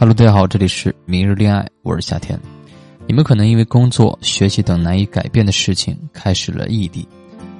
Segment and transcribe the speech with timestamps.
[0.00, 2.38] Hello，大家好，这里是明日恋爱，我是夏天。
[3.08, 7.04] 你们可能因为工作、学习等难以改变的事情开始了异地，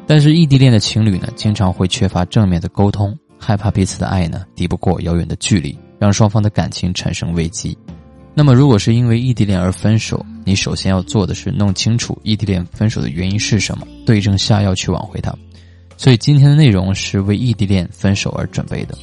[0.07, 7.77] 但是异地恋的情侣呢，经常会缺乏正面的沟通，害怕彼此的爱呢抵不过遥远的距离，让双方的感情产生危机。
[8.35, 15.35] 那么，如果是因为异地恋而分手，你首先要做的是弄清楚异地恋分手的原因是什么，对症下药去挽回它。
[15.97, 18.97] 所以今天的内容是为异地恋分手而准备的。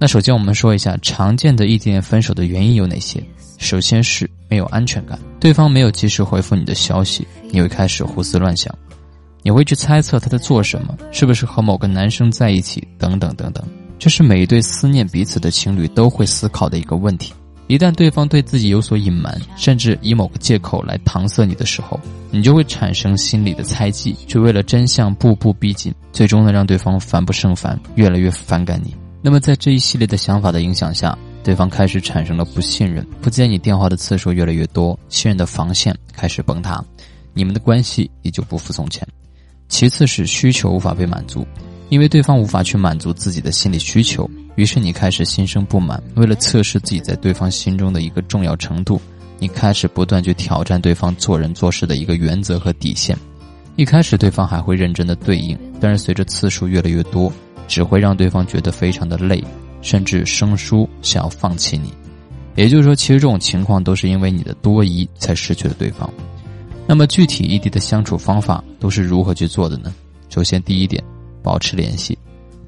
[0.00, 3.22] 那首先我们说一下常见的异地恋分手的原因有哪些。
[3.58, 8.72] 首先是没有安全感，对方没有及时回复你的消息，你会开始胡思乱想，
[9.42, 13.66] 你会去猜测他在做什么，是不是和某个男生在一起，等等等等。
[13.98, 17.34] 这是每一对思念彼此的情侣都会思考的一个问题。
[17.66, 21.98] 一旦对方对自己有所隐瞒，甚至以某个借口来搪塞你的时候，
[22.30, 28.94] 你就会产生心理的猜忌，去为了真相步步逼近，最终呢让对方烦不胜烦，越来越反感你。
[29.20, 36.84] 那么在这一系列的想法的影响下，对方开始产生了不信任，不接你电话的次数越来越多，信任的防线开始崩塌，
[37.34, 39.06] 你们的关系也就不复从前。
[39.68, 41.46] 其次是需求无法被满足，
[41.88, 44.28] 因为对方无法去满足自己的心理需求。
[44.54, 49.00] 于是你开始心生不满，为了测试自己在对方心中的一个重要程度，
[49.38, 53.16] 你开始不断去挑战对方做人做事的一个原则和底线。
[53.76, 57.32] 一开始对方还会认真的对应，但是随着次数越来越多，
[57.68, 59.44] 只会让对方觉得非常的累，
[59.82, 61.92] 甚至生疏，想要放弃你。
[62.56, 66.12] 也就是说，其实这种情况都是因为你的多疑才失去了对方。
[66.88, 69.94] 那么具体异地的相处方法都是如何去做的呢？
[70.28, 71.00] 首先第一点，
[71.42, 72.18] 保持联系。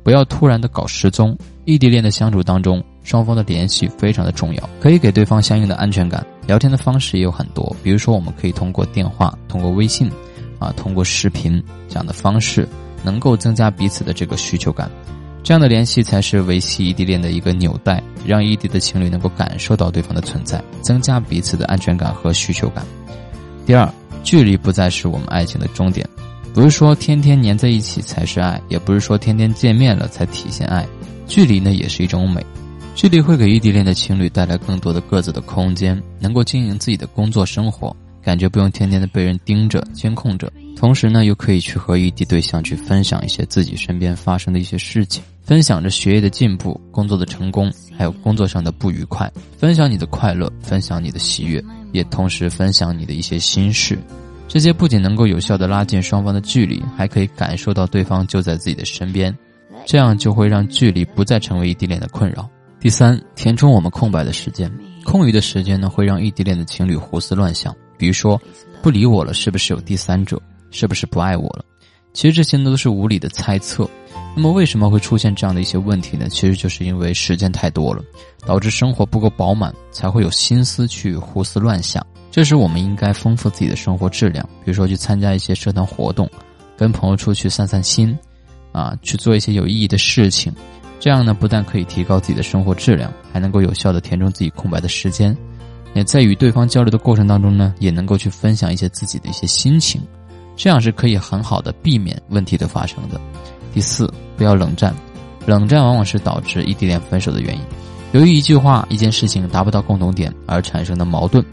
[0.05, 1.37] 不要突然的搞失踪。
[1.67, 6.27] 异地恋的相处当中，双方的联系非常的重要，可以给对方相应的安全感。
[6.47, 10.11] 聊天的方式也有很多，比如说我们可以通过电话、通过微信，
[10.59, 12.67] 啊，通过视频这样的方式，
[13.03, 14.91] 能够增加彼此的这个需求感。
[15.43, 22.85] 这样的联系才是维系异地恋的一个纽带，让异地的情侣能够感受到对方的存在，增加彼此的安全感和需求感。
[23.65, 23.91] 第二，
[24.23, 26.07] 距离不再是我们爱情的终点。
[26.53, 30.87] 不是说天天黏在一起才是爱，也不是说天天见面了才体现爱。
[31.27, 32.45] 距离呢也是一种美，
[32.95, 40.53] 距离会给异地恋的情侣带来更多的各自的空间，能够经营自己的工作生活，感觉不用天天的被人盯着监控着。
[40.77, 53.99] 同时呢，又可以去和异地对象去分享一些自己身边发生的一些事情，分享着学业的进步、工作的成功，还有工作上的不愉快，分享你的快乐，分享你的喜悦，也同时分享你的一些心事。
[54.49, 59.37] 这些不仅能够有效的拉近双方的距离，还可以感受到对方就在自己的身边，
[59.85, 62.49] 这样就会让距离不再成为异地恋的困扰。
[62.81, 64.73] 第三，填充我们空白的时间，
[65.05, 68.41] 空余的时间呢会让异地恋的情侣胡思乱想，比如说
[68.83, 70.41] 不理我了，是不是有第三者？
[70.71, 71.63] 是不是不爱我了？
[72.15, 73.87] 其实这些都是无理的猜测。
[74.35, 76.29] 那么为什么会出现这样的一些问题呢？
[76.31, 78.03] 其实就是因为时间太多了，
[78.47, 82.05] 导致生活不够饱满，才会有心思去胡思乱想。
[82.31, 86.31] 这时，我们应该丰富自己的生活质量，比如说去参加一些社团活动，
[86.77, 88.17] 跟朋友出去散散心，
[88.73, 90.51] 啊，去做一些有意义的事情。
[90.99, 95.37] 这样呢，不但可以提高自己的生活质量，还能够有效的填充自己空白的时间。
[95.95, 100.01] 也在与对方交流的过程当中呢，也能够去分享一些自己的一些心情，
[100.57, 103.21] 这样是可以很好的避免问题的发生的。
[103.73, 104.95] 第四，不要冷战，
[105.47, 107.61] 冷战往往是导致异地恋分手的原因。
[108.13, 111.45] 由于一句话、一件事情达不到共同点而产生的矛盾。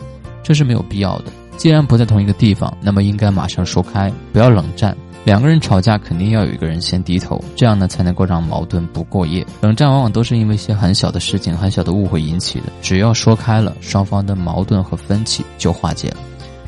[0.43, 1.25] 这是没有必要的。
[1.57, 4.95] 既然不在同一个地方，那么应该马上说开，不要冷战。
[5.27, 9.45] 两个人吵架，肯定要有一个人先低头，这样呢才能够让矛盾不过夜。
[9.59, 16.17] 冷战往往都是因为一些很小的事情、很小的误会引起的，只要说开了，双方的矛盾和分歧就化解了，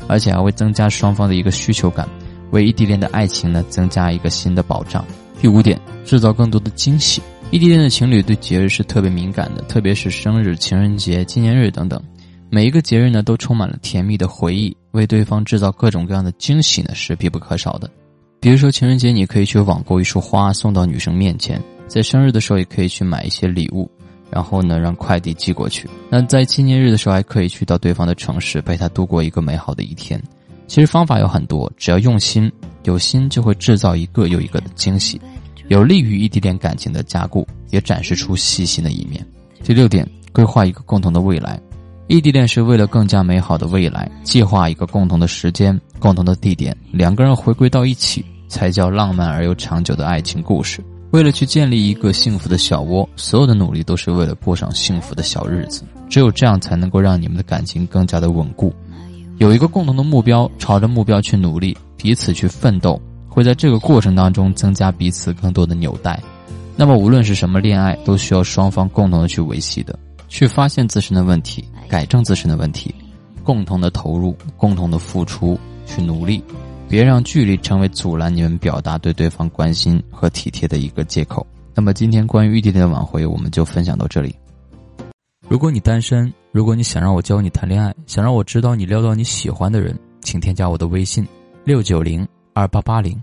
[0.08, 2.06] 而且还会增加双方的一个需求感，
[2.50, 5.02] 为异地恋的爱情呢增加一个新的保障。
[5.40, 7.22] 第五点，制造更多的惊喜。
[7.50, 11.98] 异地恋的情侣对节日是特别敏感的，特别是生日、情人节、纪念日等等。
[12.50, 17.90] 每一个节日呢，都充满了甜蜜的回忆，为对方制造各种各样的惊喜呢，是必不可少的。
[18.40, 23.90] 比如说情人节，你可以去网购一束花送到女生面前；在生日的时候，也可以去买一些礼物，
[24.30, 25.86] 然后呢让快递寄过去。
[26.08, 30.18] 那在纪念日的时候，还可以去到对方的城市，陪他度过一个美好的一天。
[30.66, 32.50] 其实方法有很多，只要用心，
[32.84, 35.20] 有心就会制造一个又一个的惊喜，
[35.68, 39.22] 有利于异地恋感情的加固，也展示出细心的一面。
[39.62, 41.60] 第六点，规划一个共同的未来。
[42.06, 50.84] 异地恋是为了更加美好的未来，计划一个共同的时间、共同的地点，两个人回归到一起，才叫浪漫而又长久的爱情故事。
[51.12, 55.82] 为了去建立一个幸福的小窝，所有的努力都是为了过上幸福的小日子。
[56.08, 58.74] 只有这样，才能够让你们的感情更加的稳固。
[59.38, 66.20] 有一个共同的目标，朝着目标去努力，彼此去奋斗，会在这个过程当中增加彼此更多的纽带。
[66.76, 69.98] 那么，无论是什么恋爱，都需要双方共同的去维系的。
[70.28, 72.94] 去发现自身的问题，改正自身的问题，
[73.42, 76.40] 共同的投入，共同的付出，去努力，
[76.90, 81.46] 别让距离成为阻拦你们表达对对方关心和体贴的一个借口。
[81.72, 84.34] 那么今天关于异地恋的挽回，我们就分享到这里。
[85.48, 91.24] 如果你单身，如果你想让我教你谈恋爱，想让我知道你撩到你喜欢的人，请添加我的微信
[91.64, 93.16] 六九零二八八零。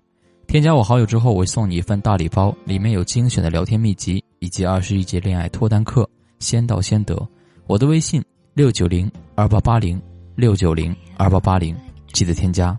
[0.48, 6.10] 添加我好友之后，我会送你一份大礼包，里面有精选的聊天秘籍以及二十一节恋爱脱单课，
[6.40, 7.22] 先到先得。
[7.66, 8.24] 我的微信
[8.54, 10.02] 六九零二八八零
[10.36, 11.76] 六九零二八八零，
[12.14, 12.78] 记得添加。